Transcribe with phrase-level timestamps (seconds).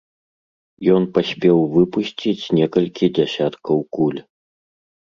[0.93, 4.21] Ён паспеў выпусціць некалькі дзясяткаў куль.